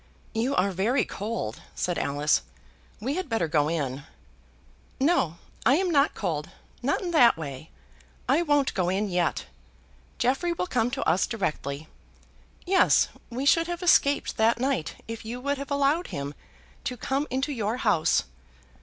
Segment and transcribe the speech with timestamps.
[0.33, 2.41] "You are very cold," said Alice.
[2.99, 4.01] "We had better go in."
[4.99, 6.49] "No, I am not cold,
[6.81, 7.69] not in that way.
[8.27, 9.45] I won't go in yet.
[10.17, 11.87] Jeffrey will come to us directly.
[12.65, 16.33] Yes; we should have escaped that night if you would have allowed him
[16.85, 18.23] to come into your house.